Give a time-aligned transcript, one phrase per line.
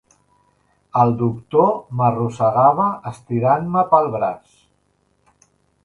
[1.01, 1.69] El doctor
[1.99, 4.61] m'arrossegava estirant-me pel braç